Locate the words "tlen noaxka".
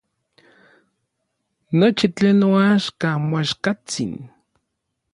2.15-3.09